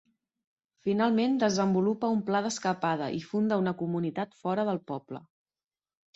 Finalment, 0.85 1.35
desenvolupa 1.43 2.09
un 2.13 2.23
pla 2.31 2.41
d'escapada 2.47 3.11
i 3.19 3.21
funda 3.27 3.61
una 3.67 3.75
comunitat 3.83 4.35
fora 4.43 4.67
del 4.73 4.83
poble. 4.95 5.25